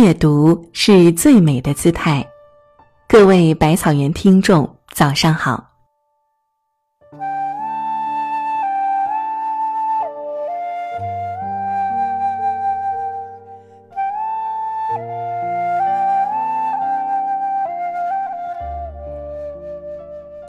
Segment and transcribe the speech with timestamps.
[0.00, 2.26] 阅读是最美的姿态。
[3.06, 5.62] 各位百草园听众，早上好。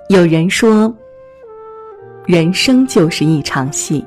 [0.07, 0.93] 有人说，
[2.25, 4.05] 人生就是一场戏，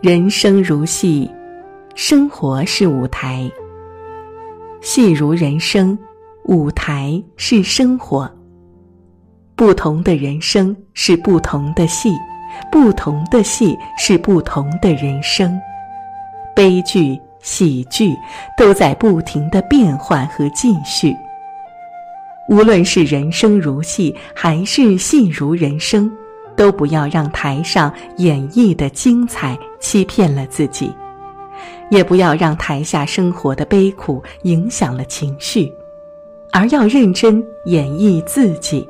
[0.00, 1.30] 人生如戏。
[1.98, 3.50] 生活是舞台，
[4.82, 5.98] 戏如人生，
[6.44, 8.30] 舞台是生活。
[9.54, 12.12] 不同的人生是不同的戏，
[12.70, 15.58] 不同的戏是不同的人生。
[16.54, 18.14] 悲剧、喜剧
[18.58, 21.16] 都在不停的变换和继续。
[22.50, 26.12] 无论是人生如戏，还是戏如人生，
[26.54, 30.92] 都不要让台上演绎的精彩欺骗了自己。
[31.90, 35.72] 也不要让台下生活的悲苦影响了情绪，
[36.52, 38.88] 而要认真演绎自己。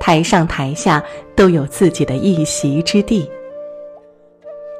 [0.00, 1.02] 台上台下
[1.34, 3.28] 都有自己的一席之地。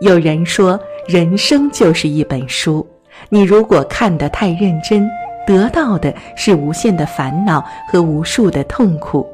[0.01, 2.87] 有人说，人生就是一本书，
[3.29, 5.09] 你如果看得太认真，
[5.45, 9.27] 得到的是无限的烦恼和无数的痛苦，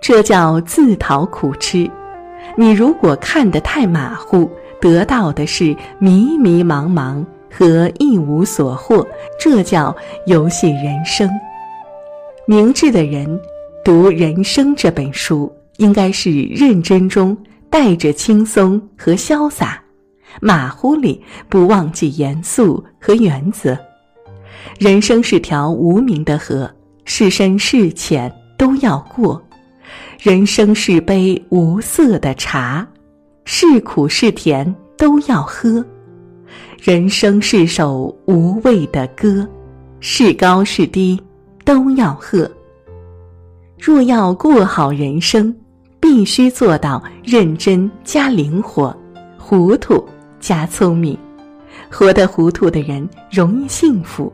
[0.00, 1.88] 这叫自讨苦吃；
[2.56, 9.06] 你如果看得太马虎，得到的是迷迷茫茫和一无所获，
[9.38, 9.94] 这叫
[10.26, 11.28] 游戏人生。
[12.46, 13.40] 明智的人
[13.84, 17.36] 读人生这本书，应该是认真中
[17.68, 19.82] 带着轻松和潇洒，
[20.40, 23.76] 马虎里不忘记严肃和原则。
[24.78, 26.70] 人生是条无名的河，
[27.04, 29.40] 是深是浅都要过；
[30.20, 32.86] 人生是杯无色的茶。
[33.48, 35.82] 是苦是甜都要喝，
[36.82, 39.48] 人生是首无味的歌，
[40.00, 41.18] 是高是低
[41.64, 42.50] 都要喝。
[43.78, 45.54] 若要过好人生，
[46.00, 48.94] 必须做到认真加灵活，
[49.38, 50.04] 糊涂
[50.40, 51.16] 加聪明。
[51.88, 54.30] 活得糊涂的人容易幸福，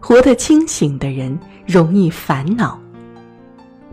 [0.00, 1.36] 活得清醒的人
[1.66, 2.78] 容易烦恼。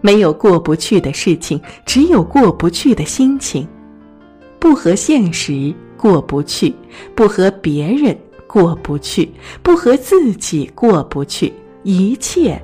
[0.01, 3.65] 没有过不去的事情，只有过不去的心情。
[4.59, 6.73] 不和现实过不去，
[7.15, 8.15] 不和别人
[8.47, 9.29] 过不去，
[9.61, 11.53] 不和自己过不去，
[11.83, 12.61] 一切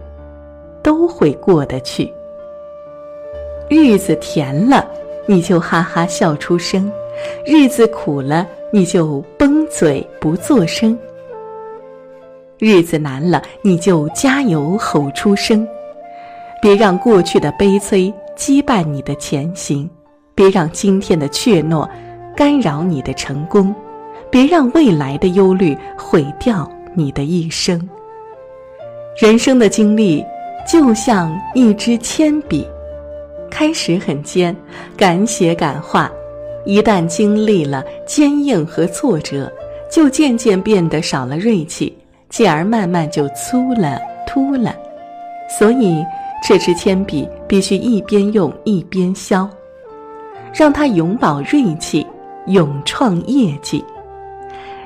[0.82, 2.12] 都会过得去。
[3.70, 4.86] 日子甜了，
[5.26, 6.90] 你就哈哈笑出声；
[7.46, 10.96] 日子苦了，你就崩嘴不作声；
[12.60, 15.68] 日子难了，你就加油吼出声。
[16.62, 19.90] 别让过去的悲催羁绊你的前行。
[20.36, 21.88] 别让今天的怯懦
[22.36, 23.74] 干扰你的成功，
[24.30, 27.80] 别让未来的忧虑毁掉你的一生。
[29.18, 30.26] 人生的经历
[30.68, 32.68] 就像一支铅笔，
[33.52, 34.56] 开始很尖，
[34.98, 36.12] 敢写敢画，
[36.66, 39.52] 一旦经历了坚硬和挫折，
[39.92, 41.96] 就渐渐变得少了锐气，
[42.30, 44.76] 继而慢慢就粗了、秃了。
[45.60, 46.04] 所以，
[46.44, 49.48] 这支铅笔必须一边用一边削。
[50.54, 52.06] 让他永葆锐气，
[52.46, 53.84] 永创业绩。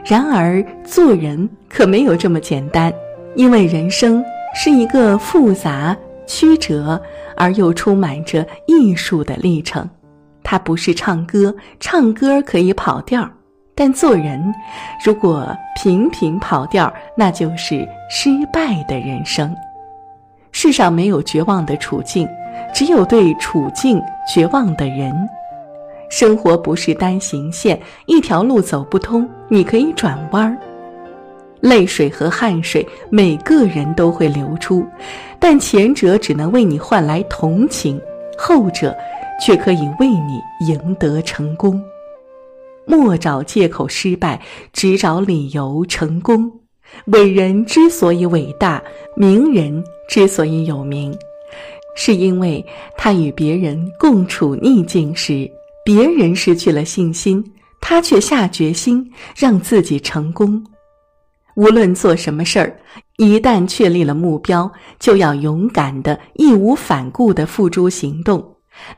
[0.05, 2.93] 然而，做人可没有这么简单，
[3.35, 4.23] 因为人生
[4.55, 5.95] 是一个复杂、
[6.25, 6.99] 曲折
[7.35, 9.87] 而又充满着艺术的历程。
[10.43, 13.29] 它不是唱歌，唱歌可以跑调，
[13.75, 14.41] 但做人
[15.03, 19.53] 如果频频跑调，那就是失败的人生。
[20.53, 22.25] 世上没有绝望的处境，
[22.73, 24.01] 只有对处境
[24.33, 25.13] 绝望的人。
[26.09, 30.57] 生活不是单行线，一条路走不通，你可以转弯儿。
[31.59, 34.85] 泪水和汗水，每个人都会流出，
[35.39, 37.99] 但前者只能为你换来同情，
[38.37, 38.95] 后者
[39.41, 41.81] 却可以为你赢得成功。
[42.85, 44.39] 莫找借口失败，
[44.71, 46.49] 只找理由成功。
[47.07, 48.81] 伟人之所以伟大，
[49.15, 51.13] 名人之所以有名，
[51.95, 52.65] 是因为
[52.95, 55.49] 他与别人共处逆境时。
[55.87, 57.41] 别人失去了信心，
[57.79, 60.61] 他却下决心让自己成功。
[61.55, 62.77] 无论做什么事儿，
[63.15, 64.69] 一旦确立了目标，
[64.99, 68.45] 就要勇敢的、义无反顾的付诸行动。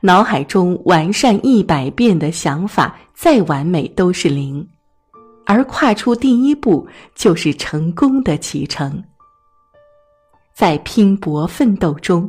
[0.01, 4.67] 脑海中完善一百遍的想法，再完美都是零。
[5.45, 9.03] 而跨出第一步，就是成功的启程。
[10.55, 12.27] 在拼搏奋斗中，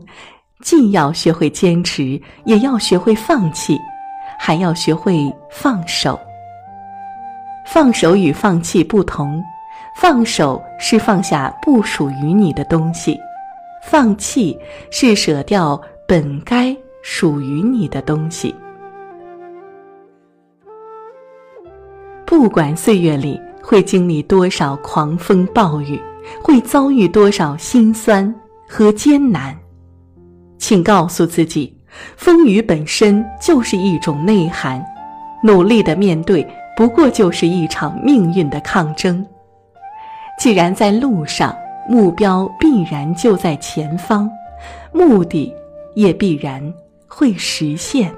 [0.63, 3.75] 既要学会坚持，也要学会放弃。
[4.43, 6.19] 还要学会放手。
[7.67, 9.45] 放手与放弃不同，
[9.95, 13.21] 放手是放下不属于你的东西，
[13.85, 14.59] 放弃
[14.91, 15.79] 是舍掉
[16.09, 18.55] 本该属于你的东西。
[22.25, 26.01] 不管岁月里会经历多少狂风暴雨，
[26.43, 28.35] 会遭遇多少辛酸
[28.67, 29.55] 和艰难，
[30.59, 31.77] 请告诉自己，
[32.17, 34.85] 风雨本身就是一种内涵，
[35.43, 36.47] 努力的面对，
[36.77, 39.25] 不过就是一场命运的抗争。
[40.39, 41.55] 既然在路上，
[41.89, 44.31] 目标必然就在前方，
[44.93, 45.55] 目的
[45.95, 46.63] 也必然
[47.07, 48.11] 会实现。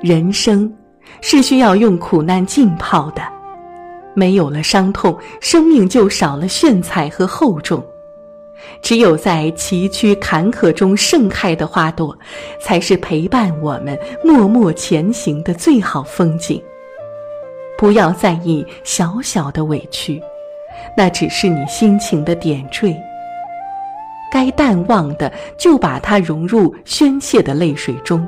[0.00, 0.72] 人生
[1.20, 3.22] 是需要用苦难浸泡的，
[4.14, 7.84] 没有了伤痛，生命就少了炫彩和厚重。
[8.80, 12.16] 只有在崎岖坎坷中盛开的花朵，
[12.60, 16.62] 才是陪伴我们默默前行的最好风景。
[17.78, 20.20] 不要在意小小的委屈。
[20.96, 22.96] 那只是你心情的点缀，
[24.32, 28.26] 该淡忘的就把它融入宣泄的泪水中，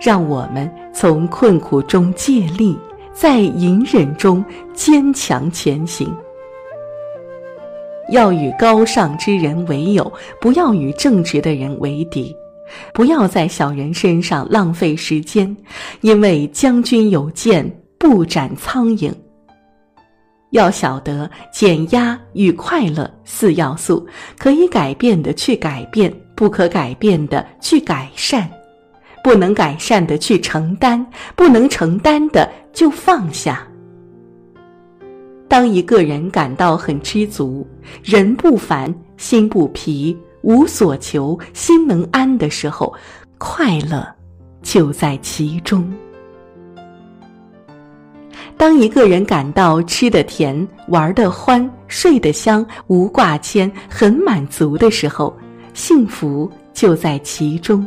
[0.00, 2.78] 让我们从困苦中借力，
[3.12, 4.42] 在隐忍中
[4.74, 6.14] 坚强前行。
[8.12, 12.34] 要与高尚之人为友，不要与正直的人为敌，
[12.92, 15.56] 不要在小人身上浪费时间，
[16.02, 17.68] 因为将军有剑，
[17.98, 19.10] 不斩苍蝇。
[20.50, 24.06] 要晓得减压与快乐四要素，
[24.38, 28.46] 可以改变的去改变，不可改变的去改善，
[29.24, 31.04] 不能改善的去承担，
[31.34, 33.66] 不能承担的就放下。
[35.52, 37.66] 当一个人感到很知足，
[38.02, 42.90] 人不烦，心不疲，无所求，心能安的时候，
[43.36, 44.02] 快乐
[44.62, 45.86] 就在其中。
[48.56, 55.36] 当一个人感到吃的甜、玩的欢、睡得香、无挂牵、很满足的时候，
[55.74, 57.86] 幸福就在其中。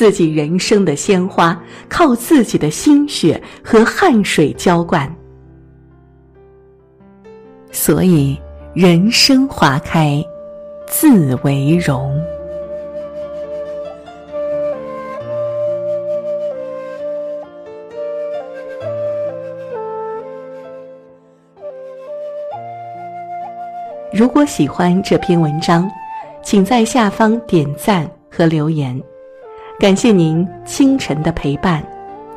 [0.00, 5.14] 自己人生的鲜花，靠自己的心血和汗水浇灌，
[7.70, 8.34] 所以
[8.72, 10.24] 人生花开，
[10.86, 12.18] 自为荣。
[24.14, 25.86] 如果喜欢这篇文章，
[26.42, 28.98] 请在下方点赞和留言。
[29.80, 31.82] 感谢您清晨的陪伴，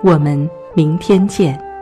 [0.01, 1.72] 我们明天见。